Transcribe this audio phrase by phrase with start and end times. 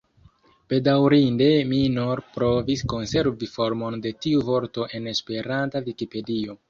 [0.71, 6.59] Bedaurinde mi nur provis konservi formon de tiu vorto en esperanta Vikipedio.